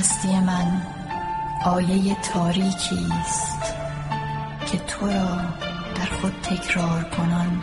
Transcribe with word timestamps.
هستی 0.00 0.40
من 0.40 0.82
آیه 1.64 2.14
تاریکی 2.14 3.06
است 3.20 3.74
که 4.66 4.78
تو 4.78 5.06
را 5.06 5.36
در 5.94 6.04
خود 6.20 6.32
تکرار 6.42 7.04
کنان 7.04 7.62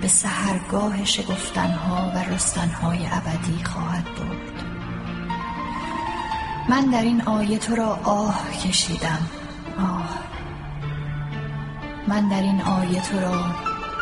به 0.00 0.08
سهرگاه 0.08 1.04
شگفتنها 1.04 2.12
و 2.14 2.34
رستنهای 2.34 3.06
ابدی 3.06 3.64
خواهد 3.64 4.04
برد. 4.04 4.64
من 6.68 6.90
در 6.90 7.02
این 7.02 7.22
آیه 7.22 7.58
تو 7.58 7.74
را 7.74 7.98
آه 8.04 8.42
کشیدم. 8.64 9.28
آه. 9.78 10.08
من 12.08 12.28
در 12.28 12.42
این 12.42 12.62
آیه 12.62 13.02
تو 13.02 13.20
را 13.20 13.44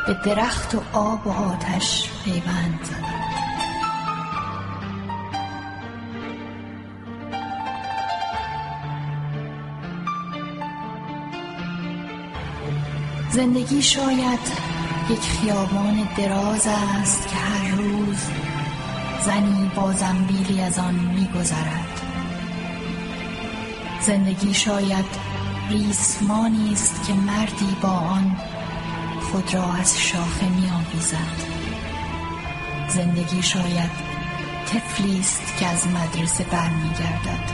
به 0.07 0.17
درخت 0.25 0.75
و 0.75 0.83
آب 0.93 1.27
و 1.27 1.31
آتش 1.31 2.11
پیوند 2.25 2.81
زدم. 2.85 3.16
زندگی 13.37 13.83
شاید 13.83 14.39
یک 15.11 15.21
خیابان 15.21 16.09
دراز 16.17 16.67
است 16.67 17.29
که 17.29 17.37
هر 17.37 17.77
روز 17.77 18.17
زنی 19.27 19.71
با 19.75 19.93
زنبیلی 19.93 20.61
از 20.61 20.79
آن 20.79 20.95
میگذرد. 20.95 22.01
زندگی 24.01 24.55
شاید 24.55 25.05
ریسمانی 25.71 26.73
است 26.73 27.07
که 27.07 27.13
مردی 27.13 27.77
با 27.83 27.89
آن 27.89 28.37
خود 29.33 29.55
را 29.55 29.73
از 29.73 29.99
شاخه 29.99 30.49
می 30.49 30.71
آویزد 30.71 31.47
زندگی 32.89 33.43
شاید 33.43 33.91
طفلی 34.67 35.19
است 35.19 35.57
که 35.59 35.67
از 35.67 35.87
مدرسه 35.87 36.45
برمیگردد. 36.45 37.51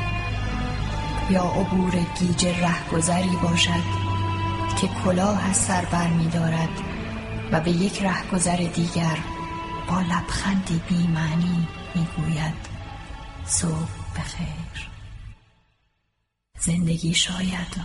یا 1.31 1.43
عبور 1.43 1.93
گیج 2.19 2.47
رهگذری 2.47 3.37
باشد 3.43 4.02
که 4.83 4.89
کلاه 4.89 5.51
از 5.51 5.57
سر 5.57 5.85
بر 5.85 6.09
می 6.09 6.29
دارد 6.29 6.69
و 7.53 7.61
به 7.61 7.71
یک 7.71 8.03
رهگذر 8.03 8.57
دیگر 8.57 9.19
با 9.89 10.01
لبخندی 10.01 10.83
بیمعنی 10.89 11.69
می 11.95 12.07
گوید 12.17 12.55
صبح 13.45 13.89
بخیر. 14.17 14.91
زندگی 16.59 17.15
شاید 17.15 17.81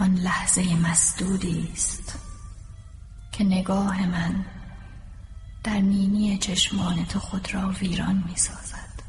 آن 0.00 0.14
لحظه 0.14 0.74
مسدودی 0.74 1.68
است 1.72 2.18
که 3.32 3.44
نگاه 3.44 4.06
من 4.06 4.44
در 5.64 5.80
نینی 5.80 6.38
چشمان 6.38 7.04
تو 7.04 7.18
خود 7.18 7.54
را 7.54 7.68
ویران 7.68 8.24
می 8.28 8.36
سازد 8.36 9.02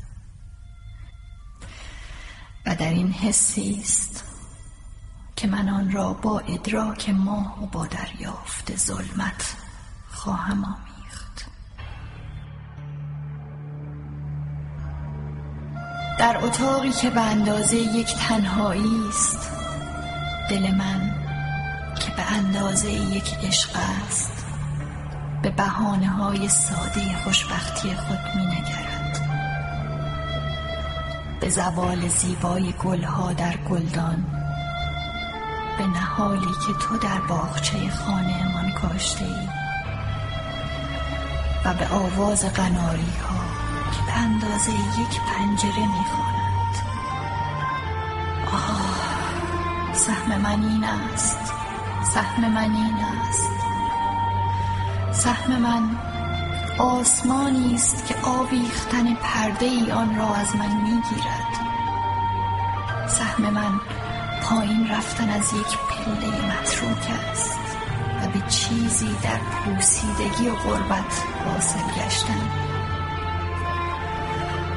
و 2.65 2.75
در 2.75 2.89
این 2.89 3.11
حسی 3.11 3.79
است 3.81 4.36
که 5.37 5.47
من 5.47 5.69
آن 5.69 5.91
را 5.91 6.13
با 6.13 6.39
ادراک 6.39 7.09
ماه 7.09 7.63
و 7.63 7.65
با 7.65 7.85
دریافت 7.85 8.75
ظلمت 8.75 9.55
خواهم 10.11 10.63
آمیخت. 10.63 11.45
در 16.19 16.37
اتاقی 16.45 16.91
که 16.91 17.09
به 17.09 17.21
اندازه 17.21 17.77
یک 17.77 18.15
تنهایی 18.15 19.09
است 19.09 19.51
دل 20.49 20.71
من 20.75 21.15
که 21.95 22.11
به 22.11 22.31
اندازه 22.31 22.91
یک 22.91 23.33
عشق 23.43 23.69
است 24.05 24.45
به 25.41 25.49
بحانه 25.49 26.07
های 26.07 26.49
ساده 26.49 27.17
خوشبختی 27.23 27.95
خود 27.95 28.19
می 28.35 28.45
نگرد 28.45 29.19
به 31.39 31.49
زوال 31.49 32.07
زیبای 32.07 32.73
گلها 32.83 33.33
در 33.33 33.57
گلدان 33.57 34.36
به 35.77 35.87
نهالی 35.87 36.55
که 36.67 36.73
تو 36.73 36.97
در 36.97 37.19
باغچه 37.29 37.89
خانهمان 37.89 38.71
کاشته 38.71 39.25
ای 39.25 39.47
و 41.65 41.73
به 41.73 41.87
آواز 41.87 42.45
قناری 42.45 43.13
ها 43.29 43.39
که 43.91 44.05
به 44.05 44.17
اندازه 44.17 44.71
یک 44.71 45.21
پنجره 45.21 45.87
می‌خواند. 45.97 46.75
آه 48.53 49.93
سهم 49.93 50.41
من 50.41 50.63
این 50.63 50.83
است 50.83 51.53
سهم 52.13 52.51
من 52.51 52.75
این 52.75 52.97
است. 53.29 53.49
سهم 55.11 55.61
من 55.61 55.97
آسمانی 56.79 57.75
است 57.75 58.05
که 58.05 58.15
آویختن 58.23 59.13
پرده 59.13 59.65
ای 59.65 59.91
آن 59.91 60.15
را 60.15 60.35
از 60.35 60.55
من 60.55 60.81
می‌گیرد. 60.81 61.47
سهم 63.07 63.43
من 63.53 63.79
پایین 64.49 64.87
رفتن 64.87 65.29
از 65.29 65.53
یک 65.53 65.77
پله 65.77 66.27
متروک 66.27 67.19
است 67.31 67.59
و 68.21 68.27
به 68.27 68.49
چیزی 68.49 69.15
در 69.23 69.37
پوسیدگی 69.37 70.49
و 70.49 70.55
غربت 70.55 71.23
حاصل 71.45 71.79
گشتن. 71.79 72.49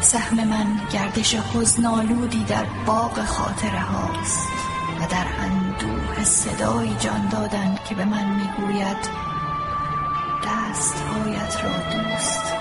سهم 0.00 0.48
من 0.48 0.80
گردش 0.92 1.34
حزنالودی 1.34 2.44
در 2.44 2.64
باغ 2.86 3.24
خاطره 3.24 3.80
هاست 3.80 4.48
و 5.00 5.06
در 5.10 5.26
اندوه 5.40 6.24
صدایی 6.24 6.96
جان 7.00 7.28
دادن 7.28 7.78
که 7.88 7.94
به 7.94 8.04
من 8.04 8.24
می‌گوید 8.24 9.08
دستهایت 10.44 11.64
را 11.64 11.70
دوست 11.70 12.54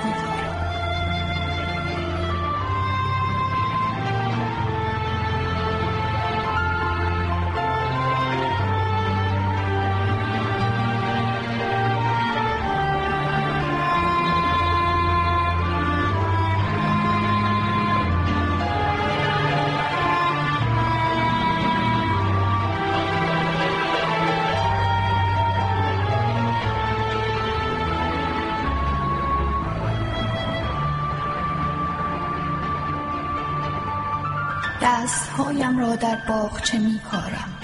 را 35.79 35.95
در 35.95 36.17
باغچه 36.27 36.79
می 36.79 36.99
کارم؟ 37.11 37.57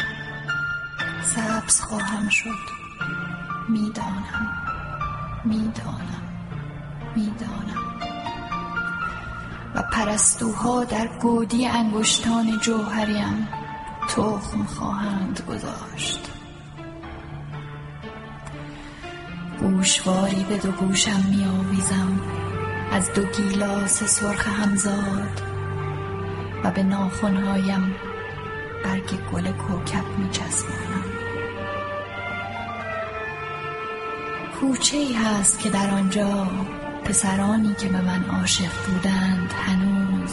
سبز 1.23 1.81
خواهم 1.81 2.29
شد. 2.29 2.75
می‌دانم 3.69 4.51
می‌دانم 5.45 6.23
می‌دانم 7.15 7.85
و 9.75 9.83
پرستوها 9.93 10.83
در 10.83 11.07
گودی 11.07 11.67
انگشتان 11.67 12.59
جوهریم 12.59 13.47
تخم 14.09 14.63
خواهند 14.63 15.41
گذاشت. 15.49 16.31
گوشواری 19.59 20.43
به 20.43 20.57
دو 20.57 20.72
گوشم 20.72 21.23
می 21.29 21.45
آویزم. 21.45 22.19
از 22.91 23.13
دو 23.13 23.23
گیلاس 23.23 24.03
سرخ 24.03 24.47
همزاد 24.47 25.54
و 26.66 26.72
به 26.72 26.84
ناخونهایم 26.84 27.96
برگ 28.84 29.32
گل 29.34 29.52
کوکب 29.52 30.06
می 30.17 30.29
چسبانم 30.29 31.03
کوچه 34.59 34.97
ای 34.97 35.14
هست 35.14 35.59
که 35.59 35.70
در 35.70 35.90
آنجا 35.90 36.47
پسرانی 37.03 37.73
که 37.73 37.88
به 37.88 38.02
من 38.02 38.26
عاشق 38.40 38.72
بودند 38.88 39.53
هنوز 39.66 40.32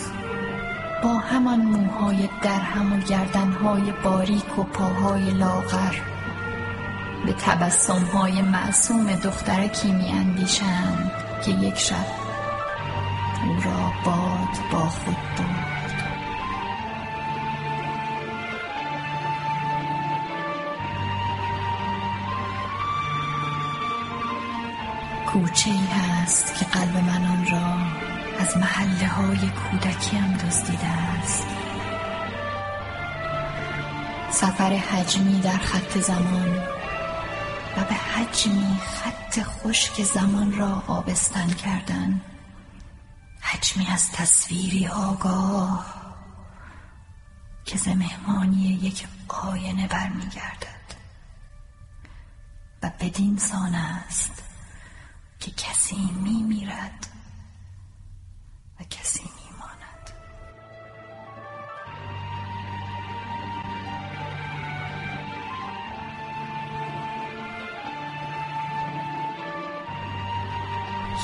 با 1.02 1.14
همان 1.14 1.60
موهای 1.60 2.28
درهم 2.42 2.92
و 2.92 2.96
گردنهای 2.98 3.92
باریک 4.04 4.58
و 4.58 4.62
پاهای 4.62 5.30
لاغر 5.30 5.94
به 7.26 7.32
تبسمهای 7.32 8.42
معصوم 8.42 9.14
دخترکی 9.14 9.92
می 9.92 10.08
اندیشند 10.08 11.12
که 11.44 11.50
یک 11.50 11.78
شب 11.78 12.06
او 13.46 13.54
را 13.54 13.92
باد 14.04 14.72
با 14.72 14.88
خود 14.88 15.16
بود 15.36 15.81
کوچه 25.32 25.70
ای 25.70 25.86
هست 25.86 26.54
که 26.54 26.64
قلب 26.64 26.96
من 26.96 27.24
آن 27.24 27.46
را 27.46 27.76
از 28.38 28.56
محله 28.56 29.06
های 29.06 29.50
کودکیم 29.50 30.32
دزدیده 30.32 30.86
است. 30.86 31.46
سفر 34.30 34.70
حجمی 34.70 35.40
در 35.40 35.58
خط 35.58 35.98
زمان 35.98 36.58
و 37.76 37.84
به 37.88 37.94
حجمی 37.94 38.76
خط 38.76 39.42
خشک 39.42 40.02
زمان 40.02 40.52
را 40.58 40.82
آبستن 40.86 41.48
کردن. 41.48 42.20
حجمی 43.40 43.86
از 43.86 44.12
تصویری 44.12 44.88
آگاه 44.88 45.86
که 47.64 47.78
ز 47.78 47.88
مهمانی 47.88 48.78
یک 48.82 49.06
آینه 49.28 49.88
برمیگردد. 49.88 50.82
و 52.82 52.90
بدین 53.00 53.38
سان 53.38 53.74
است 53.74 54.41
که 55.42 55.50
کسی 55.50 56.10
می 56.24 56.42
میرد 56.42 57.06
و 58.80 58.84
کسی 58.90 59.22
میماند. 59.22 60.10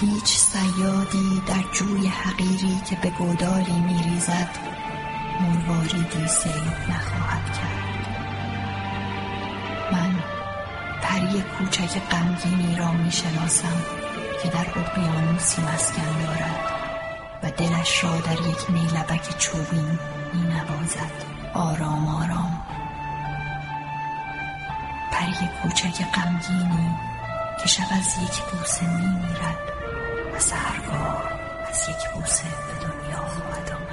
هیچ 0.01 0.37
سیادی 0.37 1.43
در 1.47 1.63
جوی 1.73 2.07
حقیری 2.07 2.81
که 2.91 2.97
به 2.97 3.11
گودالی 3.11 3.81
میریزد 3.81 4.59
مرواریدی 5.41 6.29
سید 6.29 6.91
نخواهد 6.91 7.53
کرد. 7.59 8.09
من 9.93 10.23
پری 11.03 11.43
کوچک 11.43 12.01
غمگینی 12.11 12.77
را 12.77 12.93
می‌شناسم. 12.93 14.08
که 14.43 14.49
در 14.49 14.67
اقیانوسی 14.77 15.63
مسکن 15.63 16.19
دارد 16.27 16.73
و 17.43 17.51
دلش 17.51 18.05
را 18.05 18.17
در 18.21 18.41
یک 18.41 18.71
نیلبک 18.71 19.39
چوبین 19.39 19.99
می 20.33 20.43
نوازد 20.43 21.25
آرام. 21.55 22.09
آرام 22.09 22.63
پری 25.13 25.49
کوچک 25.63 26.05
غمگینی 26.15 26.97
که 27.63 27.69
شب 27.69 27.87
از 27.91 28.15
یک 28.23 28.43
بوسه 28.43 28.87
می 28.87 29.07
میرد 29.07 29.73
و 30.35 30.39
سهرگاه 30.39 31.23
از 31.71 31.89
یک 31.89 32.11
بوسه 32.15 32.45
به 32.45 32.87
دنیا 32.87 33.19
آمد. 33.19 33.88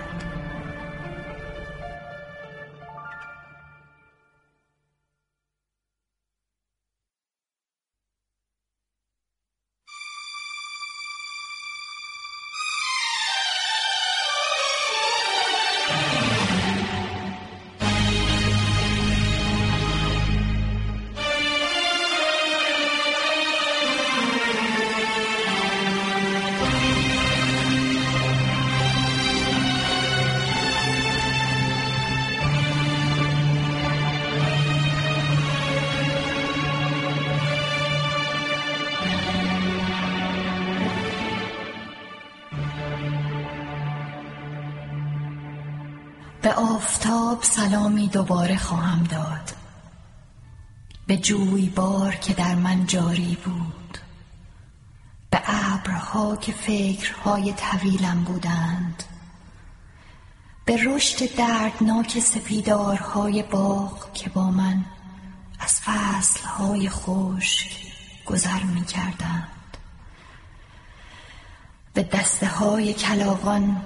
آفتاب 46.55 47.43
سلامی 47.43 48.07
دوباره 48.07 48.57
خواهم 48.57 49.03
داد. 49.03 49.51
به 51.07 51.17
جویبار 51.17 52.15
که 52.15 52.33
در 52.33 52.55
من 52.55 52.85
جاری 52.85 53.37
بود. 53.45 53.97
به 55.29 55.41
ابرها 55.45 56.35
که 56.35 56.51
فکرهای 56.51 57.53
طویلم 57.53 58.23
بودند. 58.23 59.03
به 60.65 60.83
رشد 60.83 61.35
دردناک 61.35 62.19
سپیدارهای 62.19 63.43
باغ 63.43 64.13
که 64.13 64.29
با 64.29 64.51
من 64.51 64.85
از 65.59 65.81
فصلهای 65.81 66.89
خشک 66.89 67.85
گذر 68.25 68.63
می 68.63 68.85
کردند 68.85 69.47
به 71.93 72.03
دسته 72.03 72.47
های 72.47 72.93
کلاغان 72.93 73.81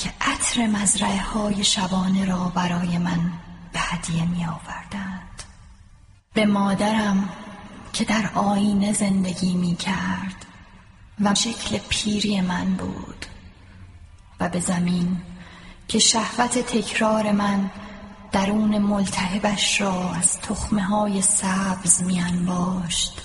که 0.00 0.12
عطر 0.20 0.66
مزرعه 0.66 1.20
های 1.22 1.64
شبانه 1.64 2.24
را 2.24 2.52
برای 2.54 2.98
من 2.98 3.32
به 3.72 3.78
هدیه 3.78 4.24
می 4.24 4.46
آوردند 4.46 5.42
به 6.34 6.46
مادرم 6.46 7.28
که 7.92 8.04
در 8.04 8.30
آینه 8.34 8.92
زندگی 8.92 9.54
می 9.54 9.76
کرد 9.76 10.46
و 11.20 11.34
شکل 11.34 11.78
پیری 11.88 12.40
من 12.40 12.64
بود 12.64 13.26
و 14.40 14.48
به 14.48 14.60
زمین 14.60 15.20
که 15.88 15.98
شهوت 15.98 16.58
تکرار 16.58 17.32
من 17.32 17.70
درون 18.32 18.78
ملتهبش 18.78 19.80
را 19.80 20.12
از 20.14 20.40
تخمه 20.40 20.82
های 20.82 21.22
سبز 21.22 22.02
می 22.02 22.20
انباشت 22.20 23.20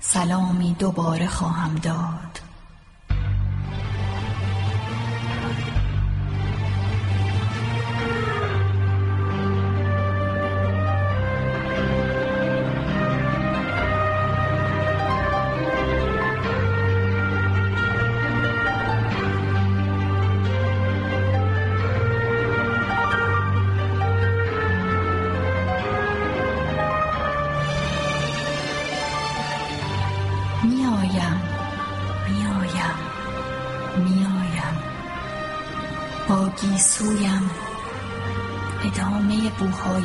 سلامی 0.00 0.76
دوباره 0.78 1.26
خواهم 1.26 1.74
داد. 1.74 2.43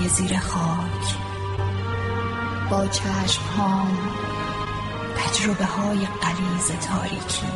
زیر 0.10 0.40
خاک. 0.40 1.16
با 2.70 2.88
چشم 2.88 3.42
هام 3.58 3.98
تجربه 5.18 5.66
های 5.66 5.98
قلیز 5.98 6.72
تاریکی. 6.88 7.48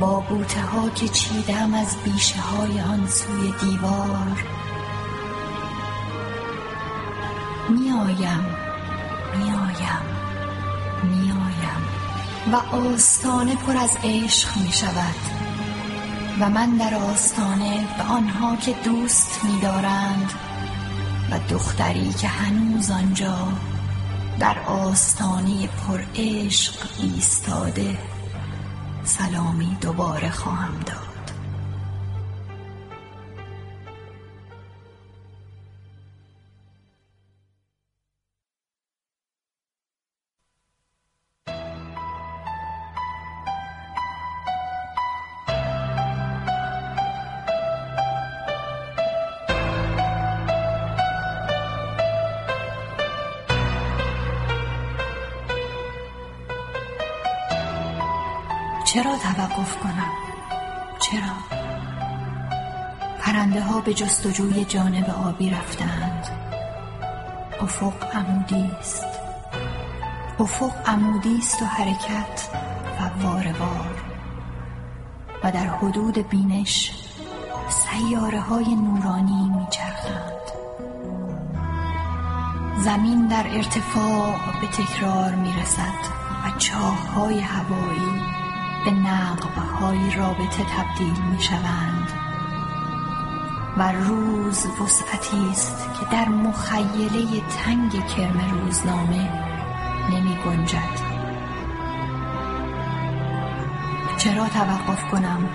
با 0.00 0.20
بوته 0.20 0.60
ها 0.60 0.88
که 0.88 1.08
چیدم 1.08 1.74
از 1.74 1.96
بیشه 2.04 2.40
های 2.40 2.80
آن 2.80 3.06
سوی 3.06 3.54
دیوار. 3.60 4.44
میآیم 7.68 8.46
میآیم 9.38 10.02
میآیم. 11.02 11.88
و 12.52 12.76
آستانه 12.76 13.56
پر 13.56 13.76
از 13.76 13.98
عشق 14.04 14.56
می 14.56 14.72
شود 14.72 15.37
و 16.40 16.48
من 16.48 16.76
در 16.76 16.94
آستانه 16.94 17.86
به 17.98 18.02
آنها 18.02 18.56
که 18.56 18.74
دوست 18.84 19.40
می‌دارند 19.44 20.32
و 21.30 21.38
دختری 21.50 22.12
که 22.12 22.28
هنوز 22.28 22.90
آنجا 22.90 23.48
در 24.40 24.58
آستانه 24.58 25.66
پر 25.66 26.00
عشق 26.16 26.74
ایستاده 26.98 27.98
سلامی 29.04 29.76
دوباره 29.80 30.30
خواهم 30.30 30.80
داد. 30.86 31.07
جستجوی 63.98 64.64
جانب 64.64 65.10
آبی 65.10 65.50
رفتند. 65.50 66.26
افق 67.60 68.16
عمودی 68.16 68.70
است. 68.78 69.06
افق 70.38 70.72
عمودی 70.86 71.38
است 71.38 71.62
و 71.62 71.64
حرکت 71.64 72.48
فواره 72.98 73.54
و 75.44 75.52
در 75.52 75.66
حدود 75.66 76.28
بینش 76.28 76.92
سیاره 77.68 78.40
های 78.40 78.74
نورانی 78.74 79.50
میچرخند. 79.58 80.46
زمین 82.78 83.26
در 83.26 83.46
ارتفاع 83.50 84.34
به 84.60 84.66
تکرار 84.66 85.34
می‌رسد 85.34 85.98
و 86.44 86.58
چاه 86.58 87.12
های 87.14 87.40
هوایی 87.40 88.22
به 88.84 88.90
نقبهای 88.90 90.16
رابطه 90.16 90.64
تبدیل 90.64 91.24
می 91.32 91.42
شوند 91.42 92.07
و 93.78 93.92
روز 93.92 94.66
وسعتی 94.82 95.50
است 95.50 95.88
که 96.00 96.06
در 96.12 96.28
مخیله 96.28 97.42
تنگ 97.64 98.06
کرم 98.06 98.60
روزنامه 98.64 99.30
نمی 100.10 100.38
گنجد. 100.46 101.08
چرا 104.18 104.48
توقف 104.48 105.04
کنم؟ 105.10 105.48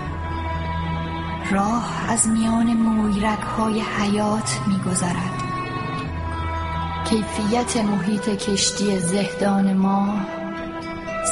راه 1.50 2.10
از 2.10 2.28
میان 2.28 2.66
مویرک 2.66 3.40
های 3.40 3.80
حیات 3.80 4.60
می 4.66 4.78
گذرد. 4.78 5.42
کیفیت 7.04 7.76
محیط 7.76 8.28
کشتی 8.28 8.98
زهدان 8.98 9.74
ما 9.74 10.18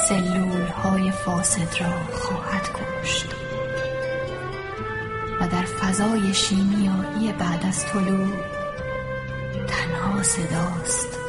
سلول 0.09 0.67
های 0.67 1.11
فاسد 1.11 1.81
را 1.81 1.93
خواهد 2.13 2.69
کشت 2.73 2.82
فضای 5.93 6.33
شیمیایی 6.33 7.33
بعد 7.39 7.65
از 7.65 7.85
طلوع. 7.85 8.27
تنها 9.67 10.23
صداست. 10.23 11.19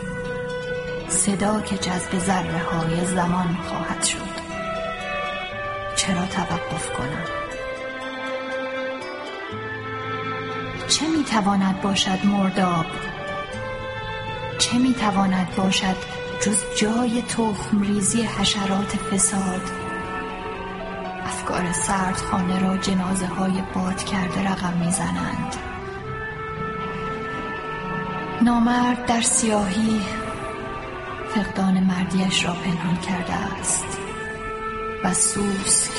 صدا 1.08 1.60
که 1.60 1.76
جذب 1.76 2.18
ذره 2.18 2.58
های 2.58 3.06
زمان 3.06 3.56
خواهد 3.68 4.04
شد. 4.04 4.34
چرا 5.96 6.26
توقف 6.26 6.92
کنم؟ 6.92 7.24
چه 10.88 11.08
می‌تواند 11.08 11.80
باشد 11.80 12.26
مرداب؟ 12.26 12.86
چه 14.58 14.78
می‌تواند 14.78 15.54
باشد 15.56 15.96
جز 16.42 16.58
جای 16.80 17.22
تخم 17.22 17.82
ریزی 17.82 18.22
حشرات 18.22 18.96
فساد؟ 18.96 19.83
افکار 21.44 21.72
سردخانه 21.72 22.58
را 22.58 22.76
جنازه 22.76 23.26
های 23.26 23.62
باد 23.74 24.04
کرده 24.04 24.50
رقم 24.50 24.72
می‌زنند. 24.84 25.56
نامرد 28.42 29.06
در 29.06 29.20
سیاهی 29.20 30.00
فقدان 31.34 31.80
مردیش 31.80 32.44
را 32.44 32.52
پنهان 32.52 32.96
کرده 32.96 33.32
است. 33.32 33.98
و 35.04 35.14
سوسک 35.14 35.92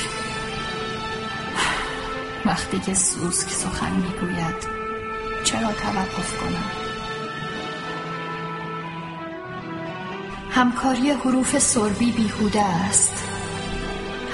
وقتی 2.44 2.78
که 2.78 2.94
سوسک 2.94 3.50
سخن 3.50 3.92
می‌گوید 3.92 4.66
چرا 5.44 5.72
توقف 5.72 6.40
کنم؟ 6.40 6.70
همکاری 10.50 11.10
حروف 11.10 11.58
سربی 11.58 12.12
بیهوده 12.12 12.62
است. 12.62 13.35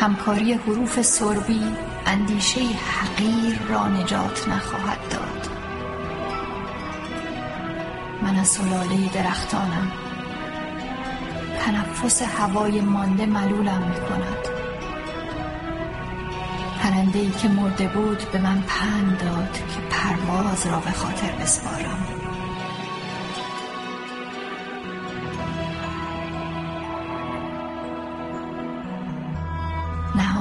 همکاری 0.03 0.53
حروف 0.53 1.03
سربی 1.03 1.63
اندیشه 2.07 2.61
حقیر 2.61 3.59
را 3.69 3.89
نجات 3.89 4.49
نخواهد 4.49 4.99
داد. 5.11 5.49
من 8.23 8.39
از 8.39 8.49
سلاله 8.49 9.09
درختانم. 9.15 9.93
تنفس 11.59 12.23
هوای 12.23 12.81
مانده 12.81 13.27
ملولم 13.27 13.83
می 13.83 14.09
کند 14.09 14.49
پرنده 16.81 17.19
ای 17.19 17.31
که 17.31 17.49
مرده 17.49 17.89
بود 17.89 18.23
به 18.33 18.39
من 18.39 18.63
پند 18.67 19.19
داد 19.19 19.53
که 19.53 19.81
پرواز 19.91 20.67
را 20.67 20.79
به 20.79 20.91
خاطر 20.91 21.33
بسپارم. 21.43 22.22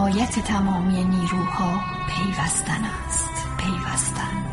نهایت 0.01 0.39
تمامی 0.39 1.03
نیروها 1.03 1.79
پیوستن 2.07 2.81
است. 3.07 3.47
پیوستن 3.57 4.45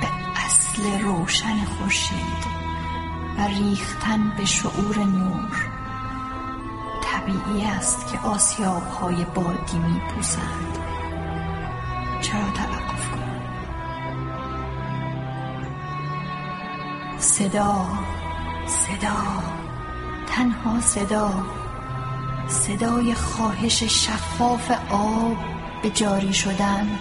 به 0.00 0.08
اصل 0.44 1.00
روشن 1.00 1.64
خورشید 1.64 2.46
و 3.38 3.46
ریختن 3.46 4.32
به 4.36 4.44
شعور 4.44 4.98
نور. 4.98 5.70
طبیعی 7.02 7.64
است 7.64 8.12
که 8.12 8.18
آسیاب 8.18 8.82
های 8.82 9.24
بادی 9.24 9.78
می 9.78 10.00
پوسند 10.00 10.78
چرا 12.20 12.50
توقف 12.54 13.10
کنم؟ 13.10 13.40
صدا 17.18 17.86
صدا 18.66 19.42
تنها 20.26 20.80
صدا. 20.80 21.55
صدای 22.48 23.14
خواهش 23.14 23.82
شفاف 23.82 24.70
آب 24.90 25.36
به 25.82 25.90
جاری 25.90 26.32
شدن. 26.32 26.98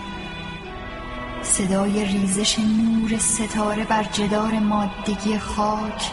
صدای 1.42 2.06
ریزش 2.06 2.60
نور 2.60 3.18
ستاره 3.18 3.84
بر 3.84 4.04
جدار 4.04 4.60
مادگی 4.60 5.40
خاک. 5.40 6.12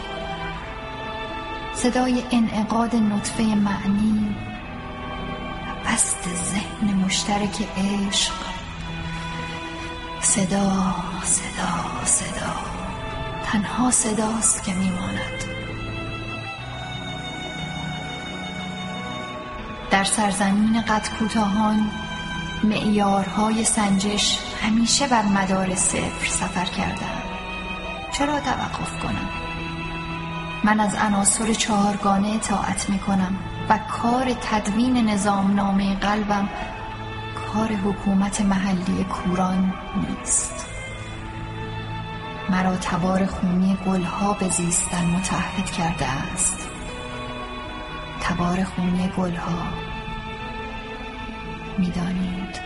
صدای 1.73 2.23
انعقاد 2.31 2.95
نطفه 2.95 3.43
معنی. 3.43 4.35
و 5.67 5.89
بست 5.89 6.29
ذهن 6.29 6.93
مشترک 7.05 7.67
عشق. 7.77 8.33
صدا 10.21 10.95
صدا 11.23 12.05
صدا. 12.05 12.55
تنها 13.45 13.91
صداست 13.91 14.63
که 14.63 14.73
میماند. 14.73 15.62
در 20.03 20.09
سرزمین 20.09 20.81
قد 20.81 21.09
کوتاهان 21.19 21.91
معیارهای 22.63 23.63
سنجش 23.63 24.39
همیشه 24.61 25.07
بر 25.07 25.21
مدار 25.21 25.75
صفر 25.75 26.27
سفر 26.27 26.65
کردن 26.65 27.21
چرا 28.11 28.39
توقف 28.39 29.03
کنم؟ 29.03 29.29
من 30.63 30.79
از 30.79 30.95
عناصر 30.95 31.53
چهارگانه 31.53 32.27
اطاعت 32.27 32.89
می 32.89 32.99
کنم 32.99 33.35
و 33.69 33.79
کار 33.91 34.33
تدوین 34.41 35.09
نظام 35.09 35.55
نامه 35.55 35.95
قلبم 35.95 36.49
کار 37.35 37.67
حکومت 37.67 38.41
محلی 38.41 39.03
کوران 39.03 39.73
نیست. 39.95 40.65
مرا 42.49 42.75
تبار 42.75 43.25
خونی 43.25 43.77
گلها 43.87 44.33
به 44.33 44.49
زیستن 44.49 45.05
متحد 45.05 45.65
کرده 45.65 46.05
است. 46.05 46.69
تبار 48.21 48.63
خونی 48.63 49.11
گلها 49.17 49.92
میدانید 51.78 52.61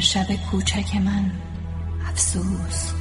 در 0.00 0.06
شب 0.06 0.34
کوچک 0.50 0.96
من. 0.96 1.30
افسوس. 2.08 2.92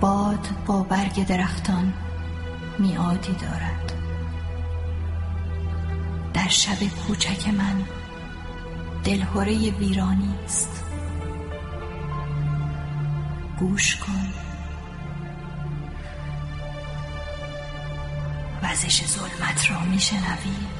باد 0.00 0.48
با 0.66 0.82
برگ 0.82 1.26
درختان 1.26 1.94
میعادی 2.78 3.32
دارد. 3.32 3.92
در 6.34 6.48
شب 6.48 6.78
کوچک 7.06 7.48
من 7.48 7.84
دلهوره 9.04 9.70
ویرانی 9.70 10.34
است. 10.44 10.84
گوش 13.58 13.96
کن. 13.96 14.32
وزش 18.62 19.04
ظلمت 19.06 19.70
را 19.70 19.80
میشنوی. 19.80 20.75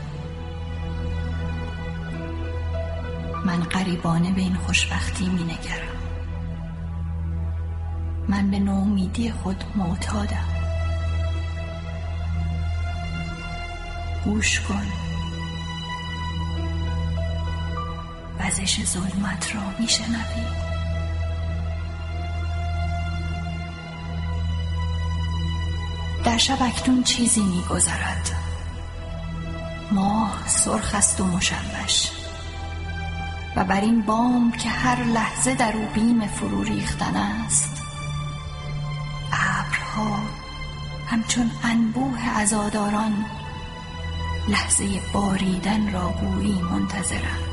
من 3.47 3.63
قریبانه 3.63 4.33
به 4.33 4.41
این 4.41 4.55
خوشبختی 4.55 5.29
مینگرم. 5.29 5.97
من 8.29 8.51
به 8.51 8.59
نومیدی 8.59 9.33
خود 9.33 9.65
معتادم. 9.77 10.49
گوش 14.25 14.61
کن. 14.61 14.87
وزش 18.41 18.85
ظلمت 18.85 19.55
را 19.55 19.63
میشنوی. 19.81 20.47
در 26.25 26.39
شب 26.39 26.59
اکنون 26.63 27.03
چیزی 27.03 27.41
میگذرد. 27.43 28.31
ماه 29.93 30.49
سرخ 30.49 30.95
است 30.95 31.21
و 31.21 31.25
مشوش. 31.25 32.26
و 33.57 33.65
بر 33.65 33.81
این 33.81 34.03
بام 34.03 34.53
که 34.53 34.69
هر 34.69 35.05
لحظه 35.05 35.55
در 35.55 35.77
او 35.77 35.87
بیم 35.95 36.27
فرو 36.27 36.63
ریختن 36.63 37.17
است. 37.17 37.83
ابرها 39.33 40.19
همچون 41.07 41.51
انبوه 41.65 42.29
عزاداران 42.41 43.25
لحظه 44.49 44.85
باریدن 45.13 45.93
را 45.93 46.15
گویی 46.21 46.63
منتظرند. 46.63 47.46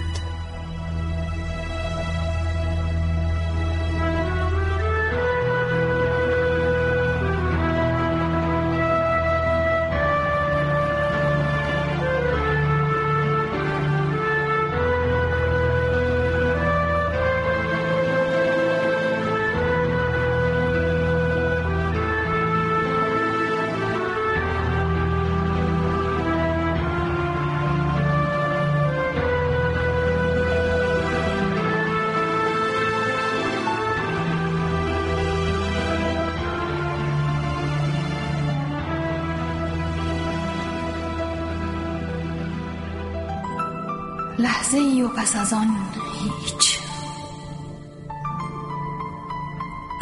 لحظه 44.74 44.88
ای 44.88 45.01
و 45.01 45.07
پس 45.07 45.36
از 45.36 45.53
آن 45.53 45.75
هیچ. 46.20 46.79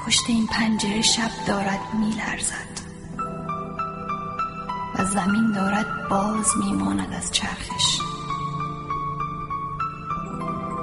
پشت 0.05 0.23
این 0.27 0.47
پنجره 0.47 1.01
شب 1.01 1.29
دارد 1.47 1.79
میلرزد. 1.93 2.81
و 4.95 5.05
زمین 5.05 5.51
دارد 5.51 6.09
باز 6.09 6.57
میماند 6.57 7.13
از 7.13 7.31
چرخش. 7.31 7.99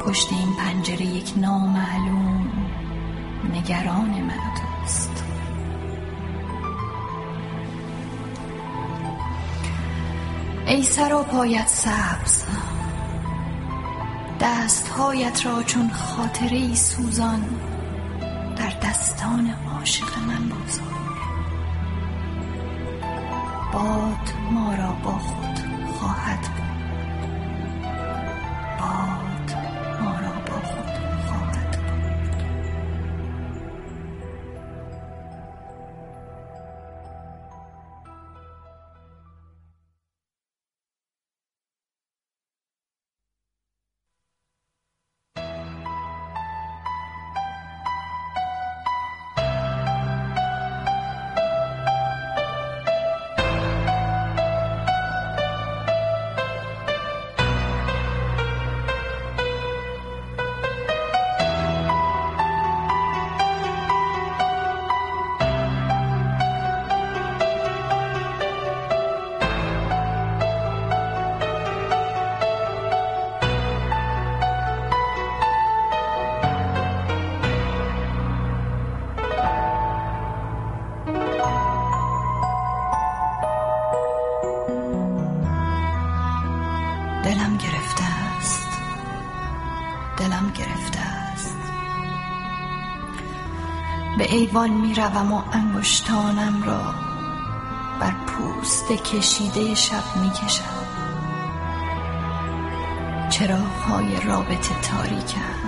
پشت 0.01 0.33
این 0.33 0.57
پنجره 0.57 1.07
یک 1.07 1.33
نامعلوم 1.37 2.53
نگران 3.55 4.11
من 4.11 4.39
و 4.39 4.55
توست. 4.83 5.25
ای 10.67 10.83
سرا 10.83 11.23
پایت 11.23 11.69
سبز. 11.69 12.45
دستهایت 14.69 15.47
را 15.47 15.63
چون 15.63 15.91
خاطره 15.91 16.75
سوزان 16.75 17.45
در 18.57 18.71
دستان 18.83 19.55
عاشق 19.75 20.19
من 20.19 20.49
بگذار. 20.49 21.19
باد 23.73 24.33
ما 24.51 24.75
را 24.75 24.93
با 24.93 25.19
خود 25.19 25.59
خواهد 25.99 26.41
بود. 26.41 26.68
ایوان 94.31 94.71
می 94.71 94.95
روم 94.95 95.33
و 95.33 95.43
انگشتانم 95.53 96.63
را 96.63 96.95
بر 98.01 98.15
پوست 98.27 98.93
کشیده 98.93 99.75
شب 99.75 100.17
می 100.23 100.31
کشم 100.31 100.65
چراغ 103.31 103.79
های 103.89 104.21
رابطه 104.21 104.75
تاریکند 104.83 105.59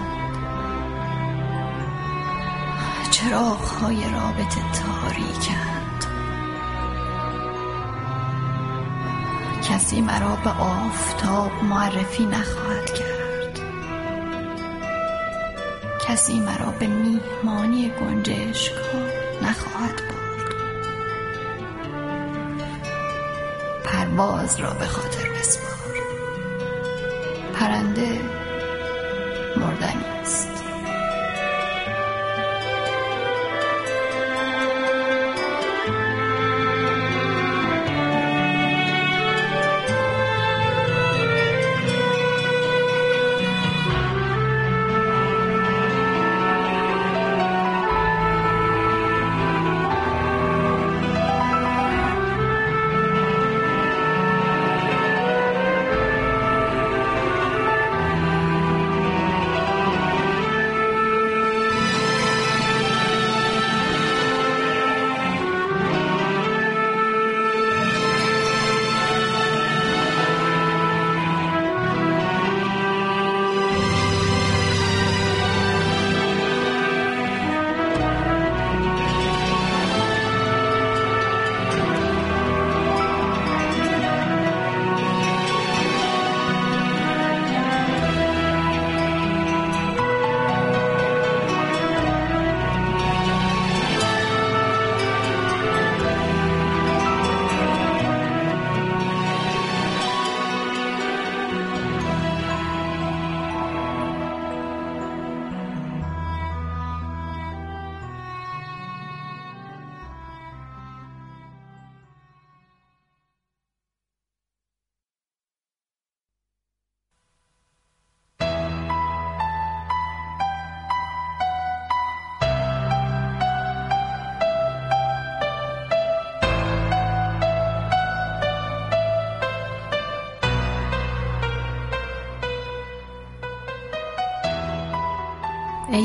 چراغ 3.10 3.64
های 3.64 3.96
رابطه 3.96 4.60
تاریکند 4.72 6.04
کسی 9.62 10.00
مرا 10.00 10.36
به 10.36 10.50
آفتاب 10.50 11.64
معرفی 11.64 12.26
نخواهد 12.26 12.94
کرد. 12.94 13.09
کسی 16.10 16.40
مرا 16.40 16.70
به 16.70 16.86
میهمانی 16.86 17.92
گنجشک 18.00 18.72
ها 18.72 18.98
نخواهد 19.48 19.96
برد. 19.96 20.54
پرواز 23.84 24.60
را 24.60 24.70
به 24.70 24.86
خاطر 24.86 25.28
بسپار. 25.28 25.96
پرنده 27.54 28.20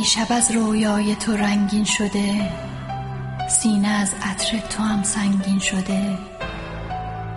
شب 0.05 0.27
از 0.29 0.51
رویای 0.51 1.15
تو 1.15 1.37
رنگین 1.37 1.83
شده 1.83 2.51
سینه 3.49 3.87
از 3.87 4.13
عطر 4.23 4.57
تو 4.57 4.83
هم 4.83 5.03
سنگین 5.03 5.59
شده. 5.59 6.17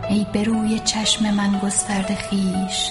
ای 0.08 0.26
به 0.32 0.42
روی 0.42 0.78
چشم 0.78 1.34
من 1.34 1.58
گسترده 1.58 2.14
خیش 2.14 2.90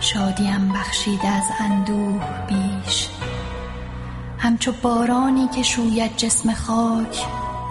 شادیم 0.00 0.72
بخشیده 0.72 1.28
از 1.28 1.44
اندوه 1.60 2.22
بیش. 2.48 3.08
همچو 4.38 4.72
بارانی 4.82 5.48
که 5.48 5.62
شوید 5.62 6.16
جسم 6.16 6.54
خاک 6.54 7.24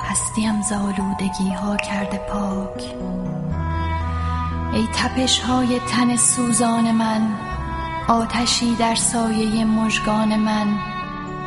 هستیم 0.09 0.61
زالودگی 0.61 1.49
ها 1.49 1.77
کرده 1.77 2.17
پاک. 2.17 2.83
ای 4.73 4.87
تپش 4.93 5.39
های 5.39 5.79
تن 5.79 6.15
سوزان 6.15 6.91
من 6.91 7.37
آتشی 8.07 8.75
در 8.75 8.95
سایه 8.95 9.65
مژگان 9.65 10.35
من. 10.35 10.92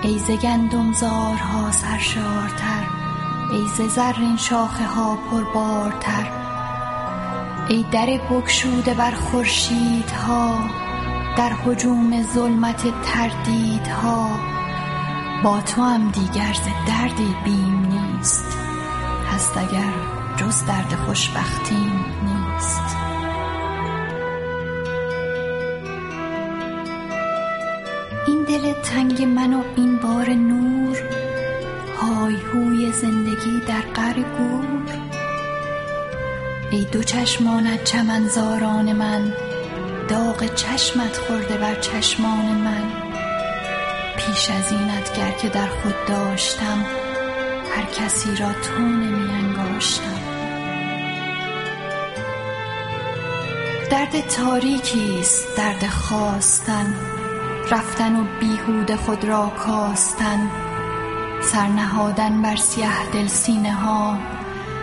ای 0.07 0.19
ز 0.19 0.31
گندم 0.31 0.92
زارها 0.92 1.71
سرشارتر 1.71 2.87
ای 3.53 3.69
ز 3.69 3.95
زرین 3.95 4.37
شاخه 4.37 4.85
ها 4.85 5.19
پربارتر. 5.31 6.33
ای 7.69 7.85
در 7.92 8.07
بگشوده 8.07 8.95
بر 8.95 9.11
خورشیدها 9.11 10.59
در 11.37 11.53
هجوم 11.66 12.23
ظلمت 12.23 13.03
تردیدها. 13.03 14.29
با 15.45 15.61
تو 15.61 15.83
هم 15.83 16.11
دیگر 16.11 16.53
ز 16.53 16.88
دردی 16.88 17.37
بیم 17.45 17.87
نیست 17.87 18.59
هست 19.33 19.57
اگر 19.57 19.92
جز 20.37 20.66
درد 20.66 20.95
خوشبختیم 21.07 22.05
نیست. 22.23 23.06
دل 28.49 28.73
تنگ 28.73 29.23
من 29.23 29.55
و 29.55 29.63
این 29.77 29.97
بار 29.97 30.29
نور 30.31 30.99
های 31.97 32.35
هوی 32.35 32.93
زندگی 32.93 33.61
در 33.69 33.81
قعر 33.81 34.15
گور. 34.15 34.67
ای 36.71 36.85
دو 36.85 37.03
چشمانت 37.03 37.85
چمنزاران 37.85 38.93
من 38.93 39.33
داغ 40.09 40.55
چشمت 40.55 41.17
خورده 41.17 41.57
بر 41.57 41.75
چشمان 41.75 42.47
من. 42.47 42.93
پیش 44.17 44.51
از 44.51 44.73
اینت 44.73 45.17
گر 45.17 45.31
که 45.31 45.49
در 45.49 45.67
خود 45.67 45.95
داشتم 46.09 46.85
هر 47.77 47.85
کسی 47.85 48.37
را 48.37 48.53
تو 48.53 48.83
نمی 48.83 49.31
انگاشتم 49.31 50.21
درد 53.91 54.21
تاریکی 54.29 55.19
است 55.21 55.57
درد 55.57 55.87
خواستن. 55.87 56.95
رفتن 57.71 58.17
و 58.17 58.25
بیهوده 58.41 58.97
خود 58.97 59.25
را 59.25 59.53
کاستن 59.59 60.51
سر 61.43 61.67
نهادن 61.67 62.43
بر 62.43 62.57
سیه 62.57 63.11
دل 63.13 63.27
سینه 63.27 63.73
ها 63.73 64.19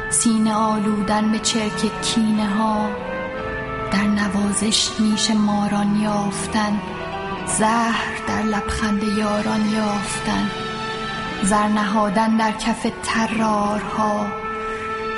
سینه 0.10 0.54
آلودن 0.54 1.32
به 1.32 1.40
چرک 1.40 2.02
کینه 2.02 2.48
ها. 2.48 2.90
در 3.92 4.04
نوازش 4.04 4.90
نیش 5.00 5.32
ماران 5.32 5.96
یافتن 5.96 6.82
زهر 7.58 8.14
در 8.28 8.42
لبخند 8.42 9.04
یاران 9.04 9.70
یافتن. 9.70 10.50
زر 11.44 11.68
نهادن 11.68 12.38
در 12.38 12.52
کف 12.52 12.88
ترارها 13.04 14.26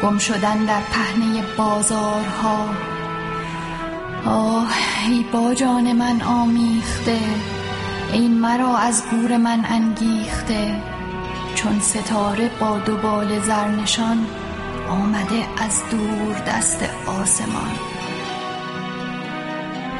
گم 0.03 0.17
شدن 0.17 0.65
در 0.65 0.81
پهنه 0.81 1.43
بازارها. 1.57 2.69
آه 4.25 4.73
ای 5.07 5.25
با 5.33 5.53
جان 5.53 5.93
من 5.93 6.21
آمیخته 6.21 7.19
ای 8.15 8.27
مرا 8.27 8.77
از 8.77 9.03
گور 9.11 9.37
من 9.37 9.65
انگیخته. 9.65 10.81
چون 11.55 11.79
ستاره 11.79 12.51
با 12.59 12.77
دو 12.77 12.97
بال 12.97 13.39
زرنشان 13.39 14.27
آمده 14.89 15.45
از 15.57 15.83
دور 15.91 16.35
دست 16.47 16.83
آسمان. 17.07 17.71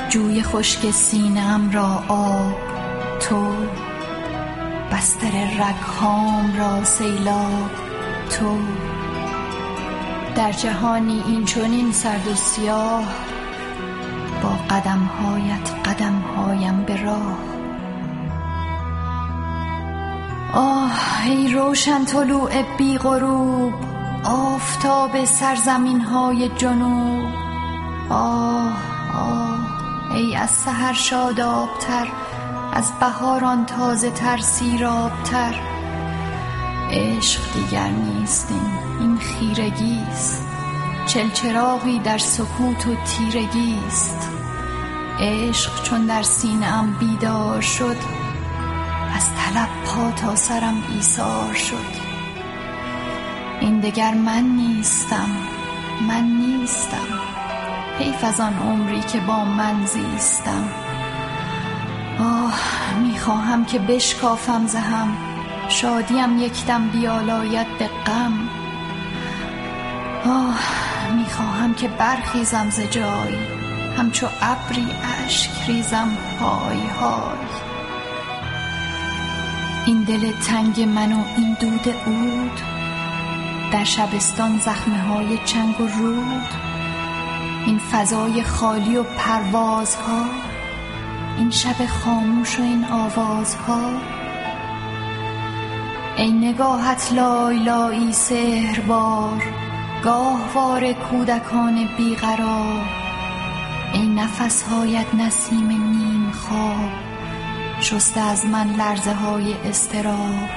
جوی 0.10 0.44
خشک 0.44 0.92
سینم 0.92 1.72
را 1.72 2.04
آب 2.08 2.56
تو 3.20 3.56
بستر 4.92 5.32
رگهام 5.32 6.58
را 6.58 6.84
سیلاب 6.84 7.72
تو. 8.30 8.58
در 10.36 10.52
جهانی 10.52 11.24
این 11.28 11.46
چنین 11.46 11.92
سرد 11.92 12.28
و 12.28 12.36
سیاه 12.36 13.06
با 14.44 14.50
قدمهایت 14.50 15.72
قدمهایم 15.86 16.84
به 16.84 17.04
راه. 17.04 17.55
آه 20.56 21.26
ای 21.26 21.54
روشن 21.54 22.06
طلوع 22.06 22.62
بی 22.78 22.98
غروب 22.98 23.74
آفتاب 24.26 25.26
سرزمین 25.26 26.02
های 26.02 26.50
جنوب. 26.50 27.30
آه 28.10 28.74
آه 29.16 30.16
ای 30.16 30.36
از 30.36 30.50
سحر 30.50 30.94
شادابتر 30.94 32.08
از 32.74 32.92
بهاران 33.00 33.66
تازه 33.66 34.12
تر 34.12 34.38
سیرابتر. 34.38 35.56
عشق 36.92 37.42
دیگر 37.54 37.90
نیست 37.90 38.52
این 38.52 38.86
این 39.00 39.18
خیرگیست 39.18 40.48
چلچراغی 41.06 42.00
در 42.00 42.18
سکوت 42.18 42.88
و 42.88 42.96
تیرگیست 42.96 44.30
عشق 45.20 45.84
چون 45.84 46.06
در 46.06 46.24
سینه 46.24 46.66
ام 46.66 46.96
بیدار 47.00 47.62
شد 47.62 48.25
تا 49.96 50.36
سرم 50.36 50.84
ایثار 50.90 51.54
شد. 51.54 52.06
این 53.62 53.80
دگر 53.80 54.14
من 54.14 54.44
نیستم 54.44 55.30
من 56.08 56.24
نیستم. 56.24 57.08
حیف 58.00 58.24
از 58.24 58.40
آن 58.40 58.54
عمری 58.54 59.02
که 59.02 59.20
با 59.20 59.46
من 59.46 59.86
زیستم. 59.86 60.70
آه 62.20 62.60
می‌خواهم 63.02 63.66
که 63.66 63.80
بشکافم 63.80 64.68
زهم. 64.68 65.18
شادیم 65.70 66.40
یکدم 66.40 66.88
بیالاید 66.88 67.78
به 67.80 67.88
غم. 67.88 68.50
آه 70.26 70.60
می‌خواهم 71.16 71.74
که 71.74 71.88
برخیزم 71.88 72.70
ز 72.70 72.80
جای. 72.80 73.36
همچو 73.98 74.28
ابری 74.42 74.88
اشک 75.26 75.52
ریزم 75.68 76.18
های 76.40 76.88
های. 76.88 77.65
این 79.86 80.04
دل 80.04 80.32
تنگ 80.32 80.82
من 80.82 81.14
و 81.14 81.24
این 81.38 81.58
دود 81.60 81.90
عود 81.90 82.62
در 83.72 83.84
شبستان 83.84 84.58
زخمه 84.58 85.02
های 85.02 85.38
چنگ 85.46 85.82
و 85.82 85.88
رود 85.88 86.66
این 87.66 87.78
فضای 87.78 88.44
خالی 88.44 88.98
و 88.98 89.04
پروازها 89.04 90.26
این 91.38 91.50
شب 91.50 91.86
خاموش 91.86 92.60
و 92.60 92.64
این 92.64 92.86
آوازها. 92.86 93.92
ای 96.18 96.32
نگاهت 96.32 97.14
لای 97.14 97.60
لایی 97.60 98.14
سحربار 98.14 99.44
گاهوار 100.04 100.94
کودکان 100.94 101.88
بیقرار 101.98 102.86
ای 103.94 104.08
نفسهایت 104.08 105.16
نسیم 105.16 105.68
نیم 105.68 106.32
خواب. 106.32 107.05
شسته 107.80 108.20
از 108.20 108.46
من 108.46 108.68
لرزه 108.68 109.14
های 109.14 109.56
اضطراب. 109.64 110.50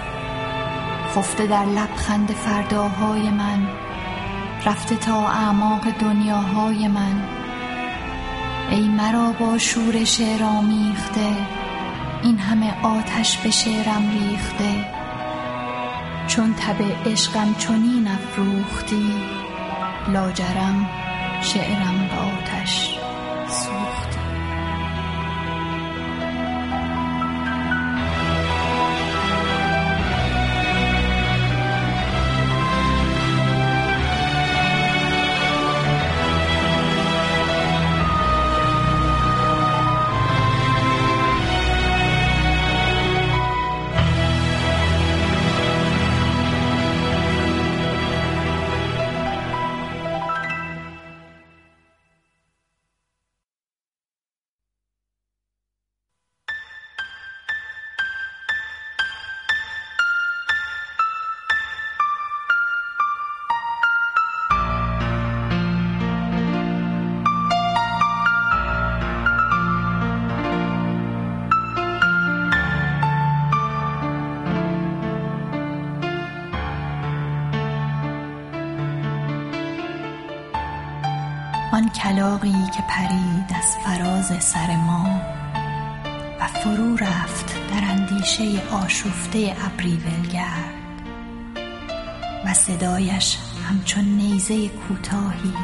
خفته 1.14 1.46
در 1.46 1.64
لبخند 1.64 2.30
فرداهای 2.30 3.30
من. 3.30 3.68
رفته 4.66 4.96
تا 4.96 5.28
اعماق 5.28 5.90
دنیاهای 6.00 6.88
من. 6.88 7.22
ای 8.70 8.88
مرا 8.88 9.32
با 9.40 9.58
شور 9.58 10.04
شعر 10.04 10.42
آمیخته. 10.42 11.36
این 12.22 12.38
همه 12.38 12.86
آتش 12.86 13.38
به 13.38 13.50
شعرم 13.50 14.10
ریخته. 14.10 14.84
چون 16.26 16.54
تب 16.54 17.08
عشقم 17.10 17.54
چنین 17.58 18.08
افروختی 18.08 19.12
لاجرم 20.08 20.88
شعرم 21.42 22.08
به 22.08 22.16
آتش. 22.16 22.98
آن 81.72 81.88
کلاقی 81.88 82.66
که 82.76 82.82
پرید 82.88 83.56
از 83.58 83.76
فراز 83.84 84.44
سر 84.44 84.76
ما 84.76 85.20
و 86.40 86.46
فرو 86.46 86.96
رفت 86.96 87.54
در 87.70 87.84
اندیشه 87.84 88.44
آشفته 88.72 89.56
ابری 89.66 89.96
ولگرد 89.96 90.74
و 92.44 92.54
صدایش 92.54 93.38
همچون 93.68 94.04
نیزه 94.04 94.68
کوتاهی 94.68 95.54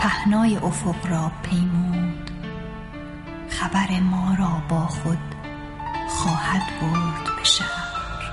پهنای 0.00 0.56
افق 0.56 1.06
را 1.06 1.32
پیمود. 1.42 2.30
خبر 3.48 4.00
ما 4.00 4.34
را 4.38 4.62
با 4.68 4.86
خود 4.86 5.18
خواهد 6.08 6.62
برد 6.80 7.36
به 7.36 7.44
شهر. 7.44 8.32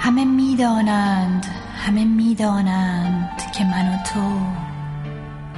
همه 0.00 0.24
می‌دانند 0.24 1.61
همه 1.86 2.04
می‌دانند 2.04 3.42
که 3.58 3.64
من 3.64 3.94
و 3.94 4.02
تو 4.02 4.40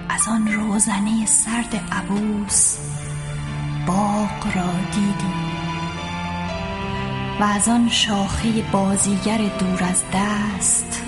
از 0.09 0.29
آن 0.29 0.53
روزنه 0.53 1.27
سرد 1.27 1.81
عبوس 1.93 2.79
باغ 3.87 4.57
را 4.57 4.73
دیدیم 4.93 5.45
و 7.41 7.45
از 7.45 7.69
آن 7.69 7.89
شاخه 7.89 8.63
بازیگر 8.73 9.39
دور 9.39 9.83
از 9.83 10.03
دست 10.15 11.03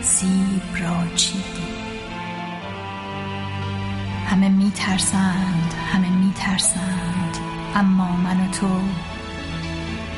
سیب 0.00 0.82
را 0.82 1.14
چیدیم. 1.16 1.76
همه 4.26 4.48
میترسند 4.48 5.74
همه 5.92 6.08
میترسند 6.08 7.36
اما 7.74 8.16
من 8.16 8.40
و 8.40 8.50
تو 8.50 8.80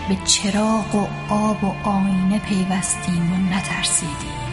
به 0.09 0.17
چراغ 0.25 0.95
و 0.95 1.07
آب 1.29 1.65
و 1.65 1.89
آینه 1.89 2.39
پیوستیم 2.39 3.33
و 3.33 3.57
نترسیدیم. 3.57 4.48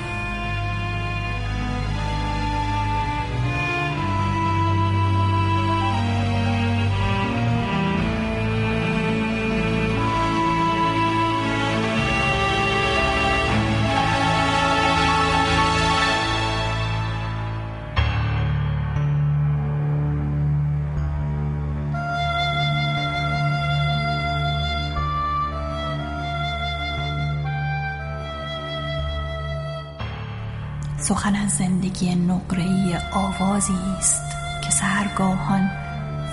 سخن 31.08 31.36
از 31.36 31.52
زندگی 31.52 32.16
نقره‌ای 32.16 32.98
آوازی 33.14 33.78
است 33.98 34.24
که 34.64 34.72
سحرگاهان 34.72 35.72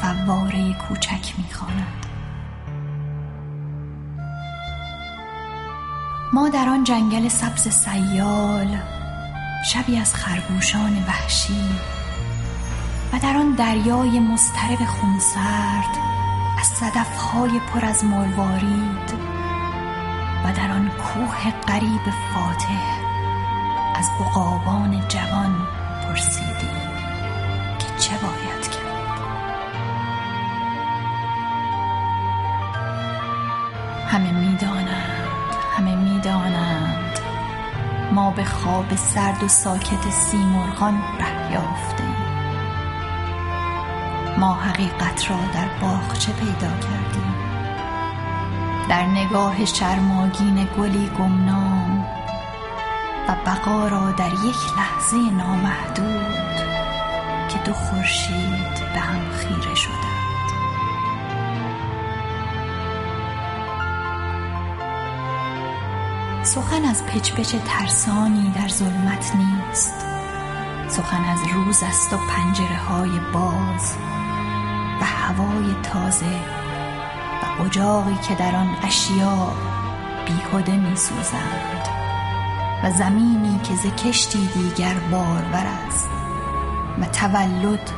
فواره 0.00 0.72
کوچک 0.72 1.34
می‌خواند. 1.38 2.06
ما 6.32 6.48
در 6.48 6.68
آن 6.68 6.84
جنگل 6.84 7.28
سبز 7.28 7.68
سیال 7.68 8.78
شبی 9.64 9.98
از 9.98 10.14
خرگوشان 10.14 11.04
وحشی 11.08 11.68
و 13.12 13.18
در 13.18 13.36
آن 13.36 13.52
دریای 13.52 14.20
مضطرب 14.20 14.84
خونسرد 14.86 15.98
از 16.60 16.66
صدفهای 16.66 17.60
پر 17.60 17.84
از 17.84 18.04
مروارید 18.04 19.12
و 20.44 20.52
در 20.52 20.70
آن 20.70 20.88
کوه 20.88 21.50
غریب 21.50 22.10
فاتح 22.34 23.01
از 23.94 24.10
عقابان 24.20 25.08
جوان 25.08 25.68
پرسیدی 26.02 26.72
که 27.78 27.86
چه 27.98 28.12
باید 28.22 28.68
کرد؟ 28.68 29.20
همه 34.08 34.32
می‌دانند 34.32 35.52
همه 35.76 35.94
می‌دانند. 35.96 37.18
ما 38.12 38.30
به 38.30 38.44
خواب 38.44 38.96
سرد 38.96 39.42
و 39.44 39.48
ساکت 39.48 40.10
سیمرغان 40.10 41.02
ره 41.20 41.52
یافته 41.52 42.04
ما 44.38 44.54
حقیقت 44.54 45.30
را 45.30 45.36
در 45.54 45.68
باغچه 45.80 46.32
پیدا 46.32 46.68
کردیم. 46.68 47.34
در 48.88 49.06
نگاه 49.06 49.64
شرماگین 49.64 50.68
گلی 50.78 51.10
گمنام 51.18 51.81
بقا 53.34 53.88
را 53.88 54.10
در 54.10 54.32
یک 54.32 54.78
لحظه 54.78 55.16
نامحدود 55.16 56.56
که 57.48 57.58
دو 57.58 57.72
خورشید 57.72 58.92
به 58.94 59.00
هم 59.00 59.30
خیره 59.30 59.74
شدند. 59.74 60.12
سخن 66.42 66.84
از 66.84 67.06
پچ 67.06 67.32
ترسانی 67.64 68.52
در 68.56 68.68
ظلمت 68.68 69.32
نیست. 69.34 69.94
سخن 70.88 71.24
از 71.24 71.38
روز 71.54 71.82
است 71.82 72.12
و 72.12 72.16
پنجره 72.16 72.76
های 72.76 73.20
باز 73.32 73.96
و 75.00 75.04
هوای 75.04 75.74
تازه 75.82 76.40
و 77.42 77.62
اجاقی 77.62 78.18
که 78.28 78.34
در 78.34 78.56
آن 78.56 78.76
اشیا 78.82 79.52
بیهوده 80.26 80.76
می 80.76 80.96
سوزند 80.96 82.01
و 82.82 82.90
زمینی 82.90 83.60
که 83.64 83.74
ز 83.74 83.86
کشتی 83.86 84.46
دیگر 84.46 84.94
بارور 84.94 85.66
است 85.86 86.08
و 87.00 87.06
تولد 87.06 87.90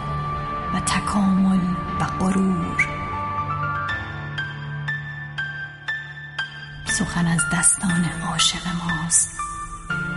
و 0.74 0.80
تکامل 0.80 1.60
و 2.00 2.04
غرور. 2.04 2.88
سخن 6.86 7.26
از 7.26 7.40
دستان 7.52 8.04
عاشق 8.30 8.62
ماست 8.66 9.38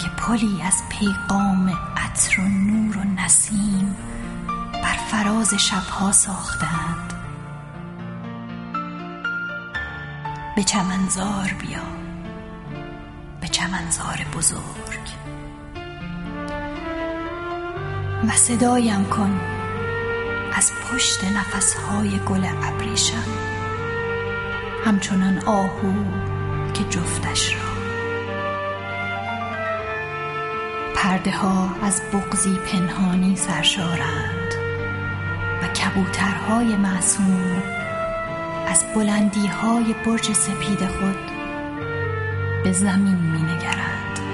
که 0.02 0.08
پلی 0.08 0.62
از 0.62 0.84
پیغام 0.90 1.70
عطر 1.98 2.42
و 2.42 2.44
نور 2.44 2.98
و 2.98 3.04
نسیم 3.04 3.96
بر 4.84 4.98
فراز 5.12 5.54
شبها 5.54 6.12
ساختند. 6.12 7.14
به 10.56 10.64
چمنزار 10.64 11.56
بیا 11.60 11.97
چمنزار 13.58 14.26
بزرگ. 14.38 15.08
و 18.28 18.32
صدایم 18.32 19.06
کن 19.06 19.40
از 20.54 20.72
پشت 20.74 21.24
نفسهای 21.24 22.20
گل 22.20 22.46
ابریشم 22.64 23.24
همچنان 24.86 25.40
آهو 25.46 25.94
که 26.74 26.84
جفتش 26.84 27.54
را. 27.54 27.62
پرده 30.96 31.32
ها 31.32 31.70
از 31.84 32.02
بغزی 32.14 32.56
پنهانی 32.56 33.36
سرشارند 33.36 34.54
و 35.64 35.68
کبوترهای 35.68 36.76
معصوم 36.76 37.64
از 38.68 38.84
بلندی 38.96 39.48
های 39.48 39.96
برج 40.06 40.34
سپید 40.34 40.88
خود 40.88 41.37
به 42.64 42.72
زمین 42.72 43.18
می 43.18 43.42
نگرد. 43.42 44.27